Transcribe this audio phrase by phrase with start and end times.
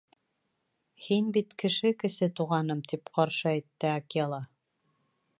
[1.07, 4.41] —Һин бит кеше, Кесе Туғаным,— тип ҡаршы әйтте Акела.